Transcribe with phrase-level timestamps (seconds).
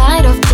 [0.00, 0.49] light of